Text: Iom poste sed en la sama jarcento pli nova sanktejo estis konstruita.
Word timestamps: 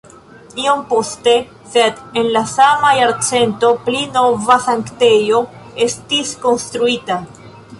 Iom 0.61 0.79
poste 0.91 1.33
sed 1.73 1.99
en 2.21 2.31
la 2.37 2.41
sama 2.53 2.93
jarcento 3.01 3.69
pli 3.89 4.01
nova 4.17 4.57
sanktejo 4.67 5.43
estis 5.89 6.33
konstruita. 6.47 7.21